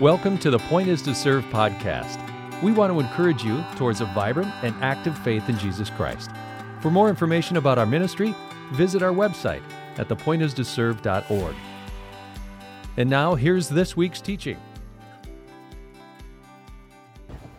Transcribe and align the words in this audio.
Welcome 0.00 0.38
to 0.38 0.50
the 0.52 0.60
Point 0.60 0.88
is 0.88 1.02
to 1.02 1.12
Serve 1.12 1.44
podcast. 1.46 2.22
We 2.62 2.70
want 2.70 2.92
to 2.92 3.00
encourage 3.00 3.42
you 3.42 3.64
towards 3.74 4.00
a 4.00 4.04
vibrant 4.04 4.54
and 4.62 4.72
active 4.80 5.18
faith 5.24 5.48
in 5.48 5.58
Jesus 5.58 5.90
Christ. 5.90 6.30
For 6.80 6.88
more 6.88 7.08
information 7.08 7.56
about 7.56 7.78
our 7.78 7.84
ministry, 7.84 8.32
visit 8.70 9.02
our 9.02 9.10
website 9.10 9.60
at 9.96 10.08
thepointistoserve.org. 10.08 11.56
And 12.96 13.10
now, 13.10 13.34
here's 13.34 13.68
this 13.68 13.96
week's 13.96 14.20
teaching. 14.20 14.56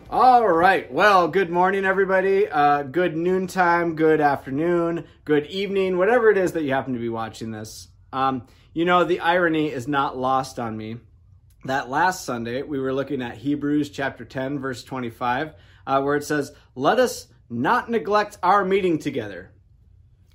All 0.08 0.48
right. 0.48 0.90
Well, 0.90 1.28
good 1.28 1.50
morning, 1.50 1.84
everybody. 1.84 2.48
Uh, 2.48 2.84
good 2.84 3.18
noontime, 3.18 3.96
good 3.96 4.22
afternoon, 4.22 5.04
good 5.26 5.44
evening, 5.48 5.98
whatever 5.98 6.30
it 6.30 6.38
is 6.38 6.52
that 6.52 6.62
you 6.62 6.72
happen 6.72 6.94
to 6.94 7.00
be 7.00 7.10
watching 7.10 7.50
this. 7.50 7.88
Um, 8.14 8.46
you 8.72 8.86
know, 8.86 9.04
the 9.04 9.20
irony 9.20 9.68
is 9.68 9.86
not 9.86 10.16
lost 10.16 10.58
on 10.58 10.74
me 10.74 10.96
that 11.64 11.90
last 11.90 12.24
Sunday 12.24 12.62
we 12.62 12.78
were 12.78 12.92
looking 12.92 13.22
at 13.22 13.36
Hebrews 13.36 13.90
chapter 13.90 14.24
10, 14.24 14.58
verse 14.58 14.82
25, 14.82 15.54
uh, 15.86 16.00
where 16.02 16.16
it 16.16 16.24
says, 16.24 16.52
Let 16.74 16.98
us 16.98 17.28
not 17.48 17.90
neglect 17.90 18.38
our 18.42 18.64
meeting 18.64 18.98
together. 18.98 19.52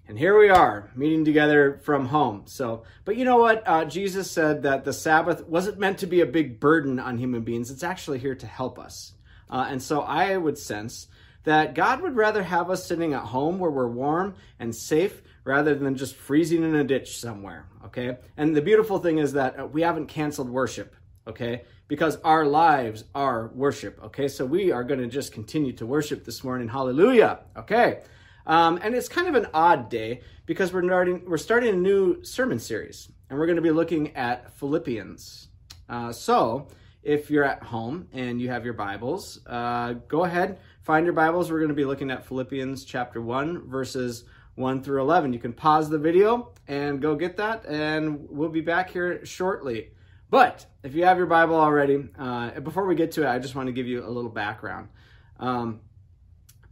And 0.08 0.20
here 0.20 0.38
we 0.38 0.50
are, 0.50 0.92
meeting 0.96 1.26
together 1.26 1.80
from 1.84 2.06
home. 2.06 2.44
So, 2.46 2.84
but 3.06 3.18
you 3.18 3.26
know 3.26 3.38
what? 3.38 3.64
Uh, 3.66 3.86
Jesus 3.86 4.30
said 4.30 4.62
that 4.64 4.86
the 4.86 4.94
Sabbath 4.94 5.48
wasn't 5.48 5.80
meant 5.80 5.98
to 6.00 6.08
be 6.08 6.22
a 6.22 6.28
big 6.28 6.60
burden 6.60 7.00
on 7.00 7.18
human 7.18 7.42
beings. 7.42 7.72
It's 7.72 7.84
actually 7.84 8.20
here 8.20 8.36
to 8.36 8.46
help 8.46 8.78
us. 8.78 9.14
Uh, 9.50 9.66
and 9.68 9.82
so 9.82 10.02
I 10.02 10.38
would 10.38 10.60
sense 10.60 11.08
that 11.44 11.74
God 11.74 12.02
would 12.02 12.16
rather 12.16 12.44
have 12.44 12.70
us 12.70 12.86
sitting 12.86 13.14
at 13.14 13.24
home 13.24 13.58
where 13.58 13.72
we're 13.72 13.88
warm 13.88 14.36
and 14.60 14.76
safe 14.76 15.24
rather 15.44 15.74
than 15.74 15.96
just 15.96 16.16
freezing 16.16 16.64
in 16.64 16.76
a 16.76 16.84
ditch 16.84 17.18
somewhere. 17.18 17.66
Okay. 17.86 18.18
And 18.38 18.56
the 18.56 18.62
beautiful 18.62 19.00
thing 19.00 19.18
is 19.18 19.34
that 19.34 19.60
uh, 19.60 19.66
we 19.66 19.82
haven't 19.82 20.08
canceled 20.08 20.50
worship 20.50 20.96
okay? 21.28 21.64
Because 21.88 22.18
our 22.18 22.46
lives 22.46 23.04
are 23.14 23.52
worship, 23.54 24.00
okay? 24.04 24.28
So 24.28 24.46
we 24.46 24.72
are 24.72 24.84
going 24.84 25.00
to 25.00 25.08
just 25.08 25.32
continue 25.32 25.74
to 25.74 25.86
worship 25.86 26.26
this 26.26 26.44
morning. 26.44 26.68
Hallelujah, 26.68 27.40
okay? 27.58 28.02
Um, 28.48 28.80
and 28.84 28.94
it's 28.94 29.08
kind 29.08 29.28
of 29.28 29.36
an 29.36 29.48
odd 29.54 29.90
day 29.90 30.22
because 30.46 30.72
we're 30.72 30.84
starting, 30.84 31.24
we're 31.28 31.38
starting 31.38 31.70
a 31.70 31.78
new 31.78 32.24
sermon 32.24 32.60
series 32.60 33.10
and 33.30 33.40
we're 33.40 33.48
going 33.48 33.56
to 33.56 33.62
be 33.62 33.72
looking 33.72 34.16
at 34.16 34.54
Philippians. 34.54 35.48
Uh, 35.90 36.12
so 36.12 36.68
if 37.02 37.30
you're 37.30 37.44
at 37.44 37.64
home 37.64 38.08
and 38.14 38.42
you 38.42 38.50
have 38.50 38.66
your 38.66 38.74
Bibles, 38.74 39.40
uh, 39.48 39.94
go 40.08 40.26
ahead, 40.26 40.60
find 40.82 41.06
your 41.06 41.14
Bibles. 41.14 41.52
We're 41.52 41.60
going 41.60 41.70
to 41.70 41.76
be 41.76 41.86
looking 41.86 42.12
at 42.12 42.26
Philippians 42.26 42.86
chapter 42.86 43.22
1, 43.22 43.68
verses 43.68 44.26
1 44.56 44.84
through 44.84 45.02
11. 45.02 45.34
You 45.34 45.40
can 45.40 45.54
pause 45.54 45.90
the 45.90 46.00
video 46.00 46.54
and 46.68 47.02
go 47.02 47.16
get 47.16 47.38
that, 47.38 47.66
and 47.66 48.28
we'll 48.30 48.50
be 48.50 48.62
back 48.62 48.90
here 48.90 49.24
shortly. 49.26 49.92
But 50.36 50.66
if 50.84 50.94
you 50.94 51.06
have 51.06 51.16
your 51.16 51.28
Bible 51.28 51.56
already, 51.56 52.10
uh, 52.20 52.60
before 52.60 52.86
we 52.86 52.96
get 52.96 53.14
to 53.14 53.24
it, 53.24 53.30
I 53.30 53.40
just 53.40 53.56
want 53.56 53.68
to 53.68 53.72
give 53.72 53.88
you 53.88 54.06
a 54.06 54.12
little 54.12 54.30
background. 54.30 54.90
Um, 55.40 55.80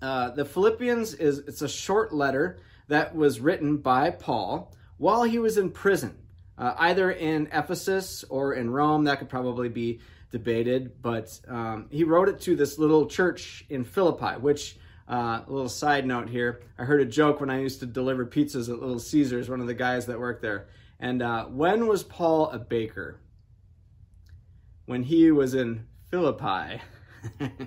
uh, 0.02 0.32
the 0.32 0.44
Philippians 0.44 1.14
is 1.14 1.40
it's 1.40 1.62
a 1.62 1.70
short 1.70 2.14
letter 2.14 2.60
that 2.90 3.16
was 3.16 3.40
written 3.40 3.78
by 3.78 4.10
Paul 4.10 4.76
while 4.98 5.24
he 5.24 5.40
was 5.40 5.58
in 5.58 5.72
prison, 5.72 6.18
uh, 6.58 6.74
either 6.78 7.10
in 7.10 7.48
Ephesus 7.54 8.26
or 8.30 8.54
in 8.54 8.70
Rome. 8.70 9.06
That 9.06 9.20
could 9.20 9.30
probably 9.30 9.70
be 9.70 10.02
debated, 10.30 11.02
but 11.02 11.40
um, 11.48 11.88
he 11.90 12.04
wrote 12.04 12.28
it 12.28 12.42
to 12.42 12.58
this 12.58 12.78
little 12.78 13.06
church 13.06 13.64
in 13.70 13.86
Philippi, 13.86 14.42
which. 14.42 14.76
Uh, 15.06 15.44
a 15.46 15.52
little 15.52 15.68
side 15.68 16.06
note 16.06 16.30
here. 16.30 16.62
I 16.80 16.86
heard 16.86 17.02
a 17.02 17.06
joke 17.06 17.42
when 17.42 17.50
I 17.50 17.60
used 17.60 17.82
to 17.82 17.86
deliver 17.86 18.26
pizzas 18.26 18.70
at 18.70 18.80
Little 18.80 19.00
Caesars, 19.00 19.50
one 19.50 19.60
of 19.60 19.68
the 19.68 19.74
guys 19.74 20.06
that 20.06 20.18
worked 20.18 20.42
there. 20.42 20.70
And 20.98 21.22
uh, 21.22 21.44
when 21.48 21.88
was 21.88 22.04
Paul 22.04 22.50
a 22.52 22.58
baker? 22.58 23.20
When 24.86 25.04
he 25.04 25.32
was 25.32 25.54
in 25.54 25.86
Philippi. 26.10 26.82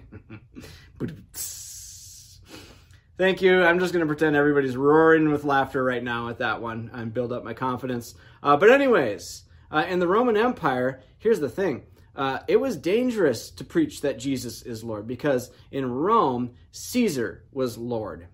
Thank 3.18 3.40
you. 3.40 3.62
I'm 3.62 3.78
just 3.78 3.94
going 3.94 4.02
to 4.02 4.06
pretend 4.06 4.36
everybody's 4.36 4.76
roaring 4.76 5.30
with 5.30 5.44
laughter 5.44 5.82
right 5.82 6.04
now 6.04 6.28
at 6.28 6.38
that 6.38 6.60
one 6.60 6.90
and 6.92 7.14
build 7.14 7.32
up 7.32 7.44
my 7.44 7.54
confidence. 7.54 8.14
Uh, 8.42 8.58
but, 8.58 8.70
anyways, 8.70 9.44
uh, 9.70 9.86
in 9.88 10.00
the 10.00 10.08
Roman 10.08 10.36
Empire, 10.36 11.00
here's 11.18 11.40
the 11.40 11.48
thing 11.48 11.84
uh, 12.14 12.40
it 12.48 12.56
was 12.56 12.76
dangerous 12.76 13.50
to 13.50 13.64
preach 13.64 14.00
that 14.02 14.18
Jesus 14.18 14.62
is 14.62 14.84
Lord 14.84 15.06
because 15.06 15.50
in 15.70 15.90
Rome, 15.90 16.52
Caesar 16.72 17.44
was 17.52 17.78
Lord. 17.78 18.26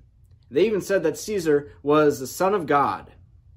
They 0.50 0.66
even 0.66 0.80
said 0.80 1.02
that 1.04 1.18
Caesar 1.18 1.72
was 1.82 2.18
the 2.18 2.26
Son 2.26 2.54
of 2.54 2.66
God. 2.66 3.12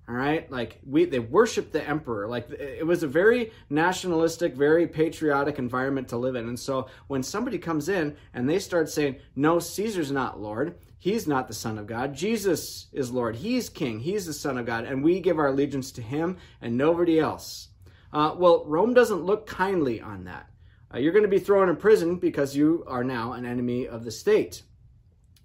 All 0.08 0.14
right, 0.14 0.50
like 0.52 0.80
we 0.86 1.06
they 1.06 1.18
worshiped 1.18 1.74
the 1.74 1.88
emperor. 1.88 2.28
Like 2.28 2.50
it 2.52 2.86
was 2.86 3.02
a 3.02 3.08
very 3.08 3.52
nationalistic, 3.72 4.54
very 4.54 4.86
patriotic 4.88 5.58
environment 5.58 6.10
to 6.10 6.18
live 6.18 6.36
in. 6.36 6.48
And 6.48 6.60
so 6.60 6.88
when 7.08 7.24
somebody 7.24 7.58
comes 7.58 7.90
in 7.90 8.16
and 8.34 8.48
they 8.48 8.60
start 8.60 8.90
saying, 8.90 9.16
"No, 9.36 9.58
Caesar's 9.58 10.12
not 10.12 10.40
Lord. 10.40 10.76
He's 11.00 11.28
not 11.28 11.48
the 11.48 11.56
Son 11.56 11.80
of 11.80 11.88
God. 11.88 12.14
Jesus 12.14 12.88
is 12.94 13.12
Lord. 13.12 13.36
He's 13.36 13.68
King. 13.68 14.00
He's 14.00 14.28
the 14.28 14.34
Son 14.34 14.60
of 14.60 14.68
God, 14.68 14.86
and 14.86 15.04
we 15.04 15.20
give 15.20 15.40
our 15.40 15.48
allegiance 15.48 15.92
to 15.94 16.04
Him 16.04 16.38
and 16.62 16.78
nobody 16.78 17.20
else." 17.20 17.70
Uh, 18.14 18.34
well, 18.38 18.64
Rome 18.66 18.94
doesn't 18.94 19.26
look 19.26 19.48
kindly 19.48 20.02
on 20.02 20.26
that. 20.26 20.48
Uh, 20.94 21.00
you're 21.00 21.12
going 21.12 21.24
to 21.24 21.30
be 21.30 21.40
thrown 21.40 21.68
in 21.68 21.76
prison 21.76 22.18
because 22.18 22.56
you 22.56 22.84
are 22.88 23.04
now 23.04 23.34
an 23.34 23.46
enemy 23.46 23.88
of 23.88 24.04
the 24.04 24.12
state. 24.12 24.62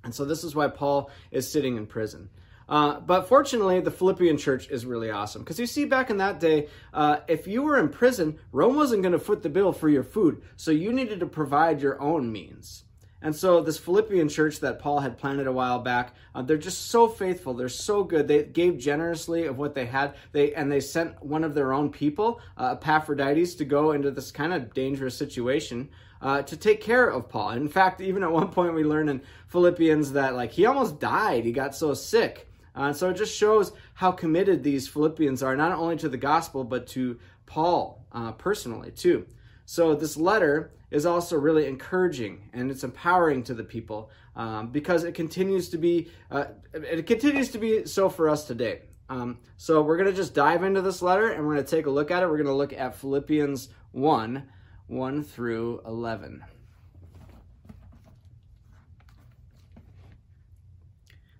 And 0.05 0.15
so 0.15 0.25
this 0.25 0.45
is 0.45 0.55
why 0.55 0.69
Paul 0.69 1.11
is 1.31 1.51
sitting 1.51 1.77
in 1.77 1.87
prison. 1.87 2.31
Uh, 2.71 3.01
but 3.01 3.29
fortunately, 3.29 3.81
the 3.81 3.91
Philippian 3.91 4.39
church 4.39 4.71
is 4.71 4.87
really 4.87 5.11
awesome. 5.11 5.43
Because 5.43 5.59
you 5.59 5.67
see, 5.67 5.85
back 5.85 6.09
in 6.09 6.19
that 6.19 6.39
day, 6.39 6.69
uh, 6.95 7.19
if 7.27 7.49
you 7.49 7.63
were 7.63 7.77
in 7.77 7.89
prison, 7.89 8.39
Rome 8.53 8.77
wasn't 8.77 9.03
going 9.03 9.13
to 9.13 9.19
foot 9.19 9.43
the 9.43 9.49
bill 9.49 9.73
for 9.73 9.89
your 9.89 10.05
food. 10.05 10.41
So 10.57 10.71
you 10.71 10.93
needed 10.93 11.19
to 11.21 11.27
provide 11.27 11.83
your 11.83 12.01
own 12.01 12.31
means. 12.31 12.85
And 13.23 13.37
so, 13.37 13.61
this 13.61 13.77
Philippian 13.77 14.31
church 14.31 14.61
that 14.61 14.79
Paul 14.79 15.01
had 15.01 15.19
planted 15.19 15.47
a 15.47 15.53
while 15.53 15.81
back, 15.81 16.15
uh, 16.35 16.41
they're 16.41 16.57
just 16.57 16.87
so 16.87 17.07
faithful. 17.07 17.53
They're 17.53 17.69
so 17.69 18.03
good. 18.03 18.27
They 18.27 18.45
gave 18.45 18.79
generously 18.79 19.45
of 19.45 19.59
what 19.59 19.75
they 19.75 19.85
had. 19.85 20.15
They 20.33 20.55
and 20.55 20.73
they 20.73 20.81
sent 20.81 21.23
one 21.23 21.45
of 21.45 21.55
their 21.55 21.75
own 21.75 21.91
people, 21.91 22.41
uh, 22.57 22.77
Epaphroditus, 22.81 23.57
to 23.57 23.67
go 23.67 23.93
into 23.93 24.11
this 24.11 24.31
kind 24.31 24.55
of 24.55 24.73
dangerous 24.73 25.19
situation 25.19 25.91
uh, 26.23 26.43
to 26.43 26.57
take 26.57 26.81
care 26.81 27.09
of 27.09 27.29
Paul. 27.29 27.51
In 27.51 27.69
fact, 27.69 28.01
even 28.01 28.23
at 28.23 28.33
one 28.33 28.49
point, 28.49 28.75
we 28.75 28.85
learn 28.85 29.11
in 29.11 29.21
Philippians 29.49 30.13
that 30.13 30.35
like 30.35 30.53
he 30.53 30.65
almost 30.65 30.99
died. 30.99 31.45
He 31.45 31.53
got 31.53 31.75
so 31.75 31.93
sick. 31.93 32.50
Uh, 32.75 32.93
so 32.93 33.11
it 33.11 33.17
just 33.17 33.37
shows 33.37 33.73
how 33.95 34.13
committed 34.13 34.63
these 34.63 34.89
Philippians 34.89 35.43
are, 35.43 35.57
not 35.57 35.73
only 35.73 35.97
to 35.97 36.09
the 36.09 36.17
gospel, 36.17 36.65
but 36.65 36.87
to 36.89 37.19
Paul 37.47 38.07
uh, 38.13 38.33
personally, 38.33 38.91
too. 38.93 39.27
So 39.67 39.95
this 39.95 40.17
letter 40.17 40.73
is 40.91 41.07
also 41.07 41.37
really 41.37 41.67
encouraging 41.67 42.51
and 42.53 42.71
it's 42.71 42.83
empowering 42.83 43.43
to 43.45 43.55
the 43.55 43.63
people 43.63 44.11
um, 44.35 44.71
because 44.73 45.05
it 45.05 45.15
continues 45.15 45.69
to 45.69 45.79
be 45.79 46.11
uh, 46.31 46.47
it 46.73 47.07
continues 47.07 47.51
to 47.51 47.59
be 47.59 47.87
so 47.87 48.09
for 48.09 48.29
us 48.29 48.47
today. 48.47 48.83
Um, 49.09 49.39
so 49.57 49.83
we're 49.83 49.97
going 49.97 50.11
to 50.11 50.17
just 50.17 50.35
dive 50.35 50.63
into 50.63 50.83
this 50.83 51.03
letter 51.03 51.31
and 51.31 51.47
we're 51.47 51.55
going 51.55 51.65
to 51.65 51.71
take 51.71 51.87
a 51.87 51.91
look 51.91 52.11
at 52.11 52.23
it. 52.23 52.27
We're 52.27 52.37
going 52.37 52.47
to 52.47 52.53
look 52.53 52.73
at 52.73 52.97
Philippians 52.97 53.69
1 53.93 54.49
1 54.87 55.23
through 55.23 55.83
11. 55.87 56.45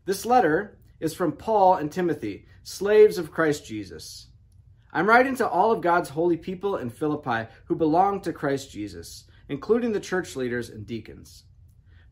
This 0.05 0.25
letter 0.25 0.79
is 1.01 1.15
from 1.15 1.33
Paul 1.33 1.75
and 1.75 1.91
Timothy, 1.91 2.47
slaves 2.63 3.19
of 3.19 3.33
Christ 3.33 3.67
Jesus. 3.67 4.29
I'm 4.93 5.09
writing 5.09 5.37
to 5.37 5.49
all 5.49 5.73
of 5.73 5.83
God's 5.83 6.09
holy 6.09 6.37
people 6.37 6.77
in 6.77 6.91
Philippi 6.91 7.49
who 7.67 7.75
belong 7.75 8.21
to 8.23 8.33
Christ 8.33 8.71
Jesus, 8.71 9.25
including 9.49 9.93
the 9.93 10.01
church 10.01 10.37
leaders 10.37 10.69
and 10.69 10.87
deacons. 10.87 11.45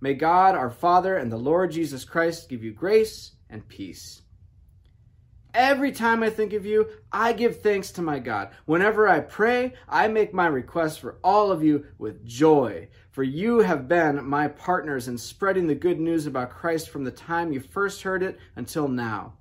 May 0.01 0.15
God, 0.15 0.55
our 0.55 0.71
Father, 0.71 1.17
and 1.17 1.31
the 1.31 1.37
Lord 1.37 1.73
Jesus 1.73 2.05
Christ 2.05 2.49
give 2.49 2.63
you 2.63 2.73
grace 2.73 3.33
and 3.51 3.67
peace. 3.69 4.23
Every 5.55 5.93
time 5.93 6.23
I 6.23 6.31
think 6.31 6.53
of 6.53 6.67
you, 6.67 6.89
I 7.11 7.33
give 7.33 7.61
thanks 7.61 7.91
to 7.93 8.03
my 8.03 8.19
God. 8.19 8.51
Whenever 8.67 9.09
I 9.09 9.21
pray, 9.21 9.73
I 9.89 10.07
make 10.09 10.35
my 10.35 10.47
request 10.47 11.01
for 11.01 11.19
all 11.25 11.51
of 11.51 11.65
you 11.65 11.87
with 11.99 12.25
joy, 12.27 12.89
for 13.11 13.23
you 13.23 13.61
have 13.61 13.89
been 13.89 14.29
my 14.29 14.49
partners 14.49 15.09
in 15.09 15.17
spreading 15.17 15.67
the 15.67 15.75
good 15.75 15.99
news 15.99 16.27
about 16.27 16.51
Christ 16.51 16.91
from 16.91 17.05
the 17.05 17.11
time 17.11 17.53
you 17.53 17.61
first 17.61 18.03
heard 18.03 18.23
it 18.23 18.39
until 18.57 18.89
now. 18.89 19.35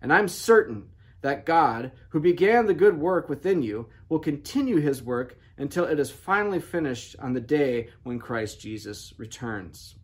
And 0.00 0.12
I'm 0.12 0.28
certain 0.28 0.88
that 1.20 1.44
God, 1.44 1.92
who 2.10 2.20
began 2.20 2.66
the 2.66 2.74
good 2.74 2.98
work 2.98 3.28
within 3.28 3.62
you, 3.62 3.88
will 4.08 4.18
continue 4.18 4.78
his 4.78 5.02
work 5.02 5.38
until 5.58 5.84
it 5.84 5.98
is 5.98 6.10
finally 6.10 6.60
finished 6.60 7.16
on 7.18 7.32
the 7.32 7.40
day 7.40 7.88
when 8.04 8.18
Christ 8.18 8.60
Jesus 8.60 9.12
returns. 9.18 9.96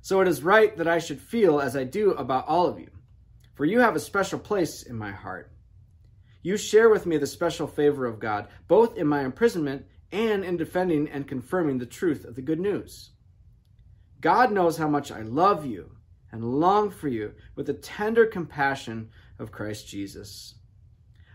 So 0.00 0.20
it 0.20 0.28
is 0.28 0.42
right 0.42 0.76
that 0.78 0.88
I 0.88 0.98
should 0.98 1.20
feel 1.20 1.60
as 1.60 1.76
I 1.76 1.84
do 1.84 2.12
about 2.12 2.48
all 2.48 2.66
of 2.66 2.78
you, 2.78 2.90
for 3.54 3.64
you 3.64 3.80
have 3.80 3.96
a 3.96 4.00
special 4.00 4.38
place 4.38 4.82
in 4.82 4.96
my 4.96 5.10
heart. 5.10 5.52
You 6.42 6.56
share 6.56 6.88
with 6.88 7.06
me 7.06 7.18
the 7.18 7.26
special 7.26 7.66
favor 7.66 8.06
of 8.06 8.18
God, 8.18 8.48
both 8.66 8.96
in 8.96 9.06
my 9.06 9.24
imprisonment 9.24 9.86
and 10.12 10.44
in 10.44 10.56
defending 10.56 11.08
and 11.08 11.28
confirming 11.28 11.78
the 11.78 11.86
truth 11.86 12.24
of 12.24 12.34
the 12.34 12.42
good 12.42 12.60
news. 12.60 13.10
God 14.20 14.52
knows 14.52 14.76
how 14.76 14.88
much 14.88 15.12
I 15.12 15.22
love 15.22 15.64
you 15.64 15.96
and 16.32 16.44
long 16.44 16.90
for 16.90 17.08
you 17.08 17.34
with 17.54 17.66
the 17.66 17.74
tender 17.74 18.26
compassion 18.26 19.10
of 19.38 19.52
Christ 19.52 19.88
Jesus. 19.88 20.54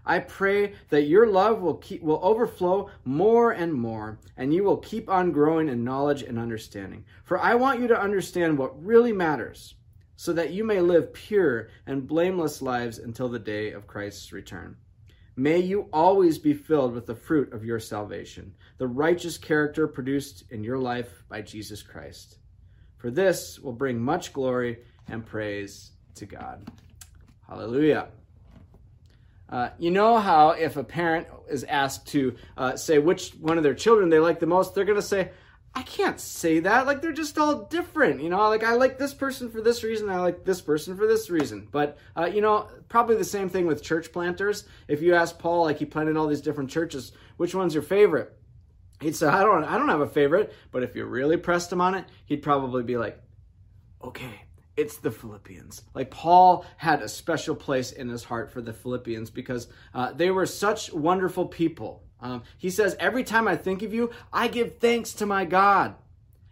I 0.06 0.20
pray 0.20 0.74
that 0.90 1.08
your 1.08 1.26
love 1.26 1.62
will 1.62 1.76
keep 1.76 2.04
will 2.04 2.20
overflow 2.22 2.92
more 3.04 3.52
and 3.52 3.74
more, 3.74 4.20
and 4.38 4.54
you 4.54 4.64
will 4.64 4.78
keep 4.78 5.10
on 5.10 5.32
growing 5.32 5.68
in 5.68 5.84
knowledge 5.84 6.22
and 6.22 6.38
understanding. 6.38 7.06
For 7.24 7.40
I 7.40 7.56
want 7.56 7.80
you 7.80 7.88
to 7.88 8.00
understand 8.00 8.58
what 8.58 8.84
really 8.84 9.12
matters, 9.12 9.74
so 10.16 10.34
that 10.34 10.52
you 10.52 10.64
may 10.64 10.80
live 10.80 11.14
pure 11.14 11.70
and 11.86 12.08
blameless 12.08 12.62
lives 12.62 12.98
until 12.98 13.30
the 13.30 13.40
day 13.40 13.72
of 13.72 13.88
Christ's 13.88 14.32
return. 14.32 14.78
May 15.38 15.60
you 15.60 15.90
always 15.92 16.38
be 16.38 16.54
filled 16.54 16.94
with 16.94 17.06
the 17.06 17.16
fruit 17.16 17.52
of 17.52 17.66
your 17.66 17.80
salvation, 17.80 18.54
the 18.78 18.88
righteous 18.88 19.38
character 19.38 19.86
produced 19.88 20.46
in 20.50 20.64
your 20.64 20.78
life 20.78 21.24
by 21.28 21.42
Jesus 21.42 21.84
Christ. 21.84 22.38
For 22.98 23.12
this 23.12 23.60
will 23.60 23.74
bring 23.74 24.00
much 24.00 24.32
glory 24.32 24.80
and 25.08 25.26
praise 25.26 25.92
to 26.16 26.26
God. 26.26 26.66
Hallelujah. 27.48 28.08
Uh, 29.48 29.70
you 29.78 29.92
know 29.92 30.18
how 30.18 30.52
if 30.52 30.78
a 30.78 30.84
parent 30.84 31.28
is 31.50 31.64
asked 31.66 32.08
to 32.08 32.36
uh, 32.58 32.76
say 32.76 32.98
which 32.98 33.32
one 33.34 33.58
of 33.58 33.64
their 33.64 33.76
children 33.76 34.10
they 34.10 34.20
like 34.20 34.40
the 34.40 34.48
most, 34.48 34.74
they're 34.74 34.86
going 34.86 34.96
to 34.96 35.02
say, 35.02 35.32
I 35.78 35.82
can't 35.82 36.20
say 36.20 36.60
that. 36.60 36.88
Like 36.88 37.02
they're 37.02 37.12
just 37.12 37.38
all 37.38 37.64
different. 37.64 38.22
You 38.22 38.30
know, 38.30 38.48
like 38.50 38.64
I 38.64 38.74
like 38.74 38.98
this 38.98 39.14
person 39.14 39.50
for 39.50 39.62
this 39.62 39.84
reason, 39.84 40.10
I 40.10 40.20
like 40.20 40.46
this 40.46 40.62
person 40.62 40.96
for 40.96 41.06
this 41.06 41.30
reason. 41.30 41.68
But 41.70 41.98
uh, 42.18 42.26
you 42.26 42.40
know, 42.42 42.68
probably 42.88 43.18
the 43.18 43.26
same 43.26 43.50
thing 43.50 43.68
with 43.68 43.84
church 43.84 44.14
planters. 44.14 44.64
If 44.88 45.02
you 45.02 45.14
ask 45.16 45.38
Paul, 45.38 45.64
like 45.64 45.80
he 45.80 45.86
planted 45.86 46.16
all 46.16 46.28
these 46.28 46.42
different 46.42 46.70
churches, 46.70 47.12
which 47.38 47.54
one's 47.54 47.74
your 47.74 47.84
favorite? 47.84 48.34
He'd 49.02 49.16
say, 49.16 49.28
I 49.28 49.42
don't, 49.44 49.66
I 49.66 49.78
don't 49.78 49.90
have 49.90 50.00
a 50.00 50.08
favorite. 50.08 50.54
But 50.72 50.84
if 50.84 50.96
you 50.96 51.04
really 51.04 51.36
pressed 51.36 51.72
him 51.72 51.82
on 51.82 51.94
it, 51.96 52.06
he'd 52.26 52.42
probably 52.42 52.84
be 52.84 52.96
like, 52.96 53.22
Okay, 54.02 54.42
it's 54.78 54.98
the 54.98 55.12
Philippians. 55.12 55.82
Like 55.94 56.12
Paul 56.12 56.66
had 56.78 57.02
a 57.02 57.10
special 57.10 57.56
place 57.56 57.92
in 57.92 58.08
his 58.08 58.24
heart 58.24 58.52
for 58.52 58.62
the 58.62 58.72
Philippians 58.72 59.30
because 59.30 59.68
uh, 59.94 60.14
they 60.14 60.32
were 60.32 60.46
such 60.46 60.94
wonderful 60.94 61.48
people. 61.48 62.05
Um, 62.22 62.44
he 62.58 62.70
says, 62.70 62.96
Every 63.00 63.24
time 63.24 63.48
I 63.48 63.56
think 63.56 63.82
of 63.82 63.94
you, 63.94 64.12
I 64.32 64.48
give 64.48 64.78
thanks 64.78 65.14
to 65.16 65.26
my 65.26 65.46
God. 65.46 65.96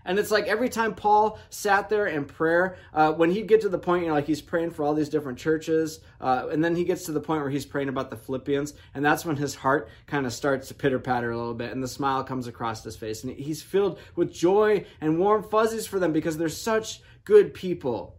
And 0.06 0.20
it's 0.20 0.32
like 0.32 0.48
every 0.48 0.70
time 0.70 0.96
Paul 0.96 1.40
sat 1.50 1.90
there 1.90 2.08
in 2.08 2.26
prayer, 2.26 2.76
uh, 2.94 3.14
when 3.14 3.32
he'd 3.32 3.48
get 3.48 3.62
to 3.62 3.70
the 3.70 3.80
point, 3.80 4.04
you 4.04 4.10
know, 4.10 4.16
like 4.16 4.28
he's 4.28 4.42
praying 4.42 4.72
for 4.72 4.84
all 4.84 4.94
these 4.94 5.10
different 5.10 5.38
churches, 5.38 6.00
uh, 6.20 6.48
and 6.52 6.64
then 6.64 6.76
he 6.76 6.84
gets 6.84 7.06
to 7.06 7.12
the 7.12 7.22
point 7.22 7.42
where 7.42 7.50
he's 7.50 7.66
praying 7.66 7.90
about 7.90 8.10
the 8.10 8.18
Philippians, 8.18 8.74
and 8.94 9.04
that's 9.06 9.26
when 9.26 9.38
his 9.38 9.56
heart 9.56 9.90
kind 10.08 10.26
of 10.26 10.34
starts 10.34 10.68
to 10.68 10.74
pitter 10.74 11.00
patter 11.00 11.32
a 11.32 11.38
little 11.38 11.54
bit, 11.54 11.72
and 11.72 11.82
the 11.82 11.88
smile 11.88 12.24
comes 12.24 12.48
across 12.48 12.84
his 12.84 12.96
face, 12.96 13.24
and 13.24 13.34
he's 13.34 13.62
filled 13.62 14.00
with 14.16 14.34
joy 14.34 14.86
and 15.00 15.20
warm 15.20 15.44
fuzzies 15.44 15.88
for 15.88 16.00
them 16.00 16.12
because 16.12 16.38
they're 16.38 16.50
such 16.50 17.02
good 17.24 17.54
people. 17.54 18.18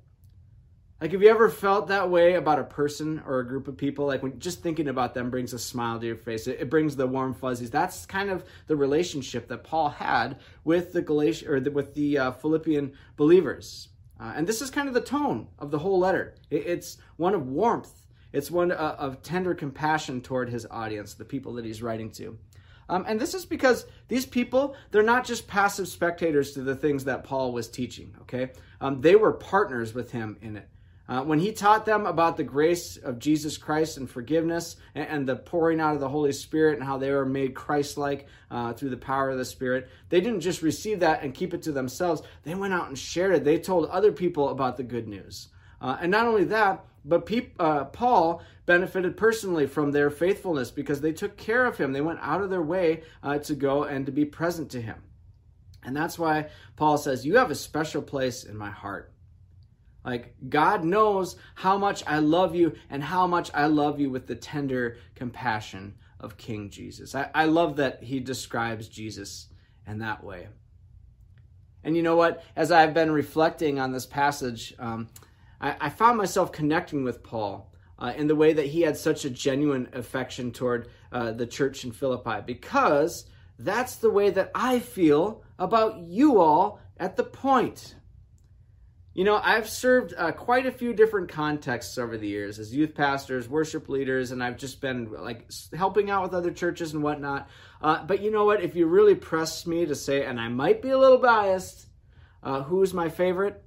Like, 1.04 1.12
have 1.12 1.22
you 1.22 1.28
ever 1.28 1.50
felt 1.50 1.88
that 1.88 2.08
way 2.08 2.32
about 2.32 2.58
a 2.58 2.64
person 2.64 3.22
or 3.26 3.38
a 3.38 3.46
group 3.46 3.68
of 3.68 3.76
people? 3.76 4.06
Like, 4.06 4.22
when 4.22 4.38
just 4.38 4.62
thinking 4.62 4.88
about 4.88 5.12
them 5.12 5.28
brings 5.28 5.52
a 5.52 5.58
smile 5.58 6.00
to 6.00 6.06
your 6.06 6.16
face, 6.16 6.46
it, 6.46 6.60
it 6.60 6.70
brings 6.70 6.96
the 6.96 7.06
warm 7.06 7.34
fuzzies. 7.34 7.70
That's 7.70 8.06
kind 8.06 8.30
of 8.30 8.42
the 8.68 8.76
relationship 8.76 9.46
that 9.48 9.64
Paul 9.64 9.90
had 9.90 10.38
with 10.64 10.94
the 10.94 11.02
Galatian 11.02 11.48
or 11.48 11.60
the, 11.60 11.70
with 11.70 11.92
the 11.92 12.16
uh, 12.16 12.32
Philippian 12.32 12.94
believers. 13.18 13.88
Uh, 14.18 14.32
and 14.34 14.46
this 14.46 14.62
is 14.62 14.70
kind 14.70 14.88
of 14.88 14.94
the 14.94 15.00
tone 15.02 15.48
of 15.58 15.70
the 15.70 15.78
whole 15.78 15.98
letter. 15.98 16.36
It, 16.48 16.66
it's 16.66 16.96
one 17.18 17.34
of 17.34 17.48
warmth. 17.48 17.92
It's 18.32 18.50
one 18.50 18.72
uh, 18.72 18.96
of 18.98 19.20
tender 19.20 19.54
compassion 19.54 20.22
toward 20.22 20.48
his 20.48 20.66
audience, 20.70 21.12
the 21.12 21.26
people 21.26 21.52
that 21.56 21.66
he's 21.66 21.82
writing 21.82 22.12
to. 22.12 22.38
Um, 22.88 23.04
and 23.06 23.20
this 23.20 23.34
is 23.34 23.44
because 23.44 23.84
these 24.08 24.24
people, 24.24 24.74
they're 24.90 25.02
not 25.02 25.26
just 25.26 25.48
passive 25.48 25.86
spectators 25.86 26.52
to 26.52 26.62
the 26.62 26.74
things 26.74 27.04
that 27.04 27.24
Paul 27.24 27.52
was 27.52 27.68
teaching, 27.68 28.14
okay? 28.22 28.52
Um, 28.80 29.02
they 29.02 29.16
were 29.16 29.34
partners 29.34 29.92
with 29.92 30.10
him 30.10 30.38
in 30.40 30.56
it. 30.56 30.68
Uh, 31.06 31.22
when 31.22 31.38
he 31.38 31.52
taught 31.52 31.84
them 31.84 32.06
about 32.06 32.36
the 32.36 32.44
grace 32.44 32.96
of 32.96 33.18
Jesus 33.18 33.58
Christ 33.58 33.98
and 33.98 34.08
forgiveness 34.08 34.76
and, 34.94 35.06
and, 35.06 35.28
the 35.28 35.36
pouring 35.36 35.78
out 35.78 35.94
of 35.94 36.00
the 36.00 36.08
Holy 36.08 36.32
Spirit 36.32 36.78
and 36.78 36.82
how 36.82 36.96
they 36.96 37.10
were 37.10 37.26
made 37.26 37.54
Christ 37.54 37.98
like 37.98 38.26
uh, 38.50 38.72
through 38.72 38.88
the 38.88 38.96
power 38.96 39.28
of 39.28 39.36
the 39.36 39.44
Spirit, 39.44 39.90
they 40.08 40.22
didn't 40.22 40.40
just 40.40 40.62
receive 40.62 41.00
that 41.00 41.22
and 41.22 41.34
keep 41.34 41.52
it 41.52 41.60
to 41.62 41.72
themselves. 41.72 42.22
They 42.42 42.54
went 42.54 42.72
out 42.72 42.88
and 42.88 42.98
shared 42.98 43.34
it. 43.34 43.44
They 43.44 43.58
told 43.58 43.86
other 43.86 44.12
people 44.12 44.48
about 44.48 44.78
the 44.78 44.82
good 44.82 45.06
news. 45.06 45.48
Uh, 45.78 45.98
and 46.00 46.10
not 46.10 46.26
only 46.26 46.44
that, 46.44 46.82
but 47.04 47.26
pe- 47.26 47.50
uh, 47.58 47.84
Paul 47.84 48.42
benefited 48.64 49.18
personally 49.18 49.66
from 49.66 49.90
their 49.90 50.08
faithfulness 50.08 50.70
because 50.70 51.02
they 51.02 51.12
took 51.12 51.36
care 51.36 51.66
of 51.66 51.76
him. 51.76 51.92
They 51.92 52.00
went 52.00 52.20
out 52.22 52.40
of 52.40 52.48
their 52.48 52.62
way 52.62 53.02
uh, 53.22 53.38
to 53.40 53.54
go 53.54 53.84
and 53.84 54.06
to 54.06 54.12
be 54.12 54.24
present 54.24 54.70
to 54.70 54.80
him. 54.80 55.02
And 55.82 55.94
that's 55.94 56.18
why 56.18 56.48
Paul 56.76 56.96
says, 56.96 57.26
You 57.26 57.36
have 57.36 57.50
a 57.50 57.54
special 57.54 58.00
place 58.00 58.44
in 58.44 58.56
my 58.56 58.70
heart. 58.70 59.13
Like, 60.04 60.34
God 60.48 60.84
knows 60.84 61.36
how 61.54 61.78
much 61.78 62.04
I 62.06 62.18
love 62.18 62.54
you 62.54 62.74
and 62.90 63.02
how 63.02 63.26
much 63.26 63.50
I 63.54 63.66
love 63.66 63.98
you 63.98 64.10
with 64.10 64.26
the 64.26 64.34
tender 64.34 64.98
compassion 65.14 65.94
of 66.20 66.36
King 66.36 66.70
Jesus. 66.70 67.14
I, 67.14 67.30
I 67.34 67.44
love 67.46 67.76
that 67.76 68.02
he 68.02 68.20
describes 68.20 68.88
Jesus 68.88 69.48
in 69.86 69.98
that 69.98 70.22
way. 70.22 70.48
And 71.82 71.96
you 71.96 72.02
know 72.02 72.16
what? 72.16 72.42
As 72.56 72.72
I've 72.72 72.94
been 72.94 73.12
reflecting 73.12 73.78
on 73.78 73.92
this 73.92 74.06
passage, 74.06 74.74
um, 74.78 75.08
I, 75.60 75.76
I, 75.80 75.88
found 75.90 76.16
myself 76.16 76.50
connecting 76.50 77.04
with 77.04 77.22
Paul 77.22 77.72
uh, 77.98 78.12
in 78.16 78.26
the 78.26 78.36
way 78.36 78.54
that 78.54 78.66
he 78.66 78.80
had 78.80 78.96
such 78.96 79.24
a 79.24 79.30
genuine 79.30 79.88
affection 79.92 80.50
toward 80.50 80.88
uh, 81.12 81.32
the 81.32 81.46
church 81.46 81.84
in 81.84 81.92
Philippi, 81.92 82.42
because 82.44 83.26
that's 83.58 83.96
the 83.96 84.10
way 84.10 84.30
that 84.30 84.50
I 84.54 84.78
feel 84.78 85.44
about 85.58 85.98
you 85.98 86.40
all 86.40 86.80
at 86.96 87.16
the 87.16 87.24
point. 87.24 87.94
You 89.14 89.22
know, 89.22 89.40
I've 89.40 89.68
served 89.68 90.12
uh, 90.18 90.32
quite 90.32 90.66
a 90.66 90.72
few 90.72 90.92
different 90.92 91.28
contexts 91.28 91.98
over 91.98 92.18
the 92.18 92.26
years 92.26 92.58
as 92.58 92.74
youth 92.74 92.96
pastors, 92.96 93.48
worship 93.48 93.88
leaders, 93.88 94.32
and 94.32 94.42
I've 94.42 94.56
just 94.56 94.80
been 94.80 95.12
like 95.12 95.48
helping 95.72 96.10
out 96.10 96.24
with 96.24 96.34
other 96.34 96.50
churches 96.50 96.94
and 96.94 97.02
whatnot. 97.02 97.48
Uh, 97.80 98.04
but 98.04 98.20
you 98.20 98.32
know 98.32 98.44
what? 98.44 98.60
If 98.60 98.74
you 98.74 98.86
really 98.86 99.14
press 99.14 99.68
me 99.68 99.86
to 99.86 99.94
say, 99.94 100.24
and 100.24 100.40
I 100.40 100.48
might 100.48 100.82
be 100.82 100.90
a 100.90 100.98
little 100.98 101.18
biased, 101.18 101.86
uh, 102.42 102.64
who's 102.64 102.92
my 102.92 103.08
favorite? 103.08 103.62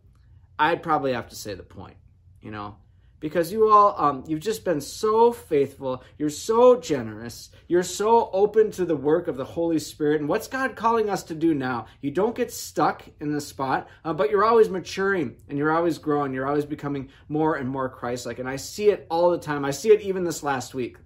I'd 0.60 0.84
probably 0.84 1.14
have 1.14 1.30
to 1.30 1.36
say 1.36 1.54
the 1.54 1.64
point. 1.64 1.96
You 2.42 2.52
know, 2.52 2.76
because 3.20 3.52
you 3.52 3.70
all 3.70 3.96
um, 3.98 4.24
you've 4.28 4.40
just 4.40 4.64
been 4.64 4.82
so 4.82 5.32
faithful. 5.32 6.04
You're 6.18 6.30
so 6.30 6.80
generous. 6.80 7.50
You're 7.68 7.84
so 7.84 8.30
open 8.32 8.72
to 8.72 8.86
the 8.86 8.96
work 8.96 9.28
of 9.28 9.38
the 9.38 9.46
holy 9.46 9.80
spirit 9.80 10.20
and 10.20 10.30
what's 10.30 10.48
god 10.48 10.76
calling 10.76 11.10
us 11.10 11.24
to 11.24 11.36
do 11.36 11.54
now. 11.54 11.88
You 12.02 12.12
don't 12.12 12.36
get 12.36 12.52
stuck 12.52 13.04
in 13.20 13.32
the 13.32 13.42
spot 13.42 13.88
uh, 14.04 14.14
but 14.14 14.30
you're 14.30 14.46
always 14.46 14.70
maturing 14.70 15.36
and 15.50 15.58
you're 15.58 15.72
always 15.72 15.98
growing. 15.98 16.34
You're 16.34 16.48
always 16.48 16.66
becoming 16.66 17.10
more 17.28 17.56
and 17.56 17.70
more 17.70 17.90
christ-like. 17.90 18.40
And 18.40 18.50
i 18.50 18.56
see 18.56 18.90
it 18.90 19.06
all 19.10 19.32
the 19.32 19.38
time. 19.38 19.66
I 19.66 19.72
see 19.72 19.90
it 19.90 20.02
even 20.02 20.24
this 20.24 20.44
last 20.44 20.74
week. 20.74 20.98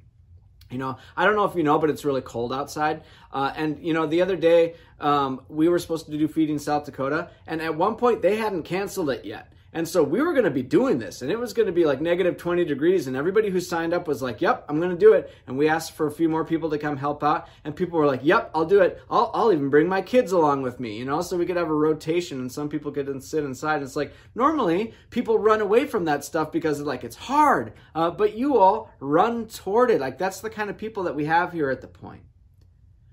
You 0.70 0.78
know, 0.78 0.98
I 1.18 1.26
don't 1.26 1.36
know 1.36 1.44
if 1.44 1.56
you 1.56 1.64
know, 1.64 1.78
but 1.80 1.90
it's 1.90 2.06
really 2.06 2.22
cold 2.22 2.54
outside. 2.54 3.04
Uh, 3.32 3.52
and, 3.56 3.84
you 3.86 3.94
know, 3.94 4.06
the 4.06 4.22
other 4.22 4.38
day, 4.38 4.76
um, 5.02 5.42
we 5.50 5.68
were 5.68 5.80
supposed 5.80 6.06
to 6.06 6.18
do 6.18 6.28
Feeding 6.30 6.60
South 6.60 6.86
Dakota, 6.86 7.30
and 7.46 7.62
at 7.62 7.76
one 7.76 7.96
point 7.96 8.22
they 8.22 8.38
hadn't 8.38 8.64
canceled 8.64 9.10
it 9.10 9.26
yet. 9.26 9.52
And 9.74 9.88
so 9.88 10.04
we 10.04 10.22
were 10.22 10.34
going 10.34 10.46
to 10.46 10.52
be 10.52 10.64
doing 10.64 11.00
this, 11.00 11.22
and 11.22 11.32
it 11.32 11.40
was 11.40 11.54
going 11.54 11.68
to 11.68 11.72
be 11.72 11.86
like 11.86 12.02
negative 12.02 12.36
20 12.38 12.66
degrees. 12.66 13.08
And 13.08 13.16
everybody 13.16 13.50
who 13.50 13.62
signed 13.62 13.94
up 13.94 14.08
was 14.08 14.22
like, 14.22 14.42
Yep, 14.42 14.66
I'm 14.68 14.80
going 14.80 14.92
to 14.92 14.98
do 14.98 15.14
it. 15.14 15.34
And 15.48 15.58
we 15.58 15.70
asked 15.70 15.94
for 15.94 16.08
a 16.08 16.12
few 16.12 16.28
more 16.28 16.44
people 16.44 16.70
to 16.72 16.78
come 16.78 16.98
help 16.98 17.24
out. 17.24 17.48
And 17.64 17.76
people 17.76 17.98
were 17.98 18.06
like, 18.06 18.22
Yep, 18.24 18.52
I'll 18.54 18.66
do 18.66 18.82
it. 18.82 19.02
I'll, 19.10 19.32
I'll 19.34 19.54
even 19.54 19.70
bring 19.70 19.88
my 19.88 20.02
kids 20.02 20.34
along 20.34 20.62
with 20.62 20.80
me, 20.80 20.98
you 20.98 21.06
know, 21.06 21.22
so 21.22 21.38
we 21.38 21.46
could 21.46 21.58
have 21.58 21.70
a 21.70 21.74
rotation 21.74 22.40
and 22.40 22.52
some 22.52 22.68
people 22.68 22.92
could 22.92 23.24
sit 23.24 23.44
inside. 23.44 23.82
It's 23.82 23.96
like 23.96 24.14
normally 24.36 24.94
people 25.10 25.40
run 25.40 25.62
away 25.62 25.86
from 25.86 26.06
that 26.06 26.26
stuff 26.26 26.52
because 26.52 26.82
like 26.82 27.04
it's 27.04 27.16
hard, 27.16 27.74
uh, 27.96 28.12
but 28.12 28.36
you 28.36 28.58
all 28.58 28.92
run 29.00 29.48
toward 29.48 29.90
it. 29.90 30.02
Like 30.02 30.18
that's 30.18 30.42
the 30.42 30.50
kind 30.50 30.70
of 30.70 30.78
people 30.78 31.04
that 31.04 31.16
we 31.16 31.26
have 31.26 31.54
here 31.54 31.70
at 31.70 31.82
the 31.82 31.88
point. 31.88 32.24